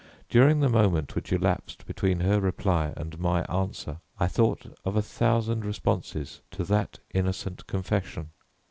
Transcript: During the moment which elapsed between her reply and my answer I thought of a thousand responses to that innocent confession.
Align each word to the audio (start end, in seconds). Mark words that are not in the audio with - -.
During 0.31 0.61
the 0.61 0.67
moment 0.67 1.13
which 1.13 1.31
elapsed 1.31 1.85
between 1.85 2.21
her 2.21 2.39
reply 2.41 2.91
and 2.97 3.19
my 3.19 3.43
answer 3.43 3.99
I 4.19 4.25
thought 4.25 4.65
of 4.83 4.95
a 4.95 5.01
thousand 5.03 5.63
responses 5.63 6.41
to 6.49 6.63
that 6.63 6.97
innocent 7.13 7.67
confession. 7.67 8.31